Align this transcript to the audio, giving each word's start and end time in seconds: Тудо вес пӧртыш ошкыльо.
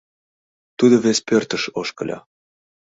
Тудо 0.77 0.95
вес 1.03 1.19
пӧртыш 1.27 1.63
ошкыльо. 1.79 2.19